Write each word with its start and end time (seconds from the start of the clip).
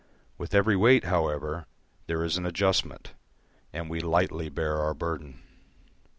With 0.35 0.55
every 0.55 0.75
weight, 0.75 1.03
however, 1.03 1.67
there 2.07 2.23
is 2.25 2.35
an 2.35 2.43
adjustment, 2.43 3.13
and 3.71 3.87
we 3.87 3.99
lightly 3.99 4.49
bear 4.49 4.79
our 4.79 4.95
burden. 4.95 5.43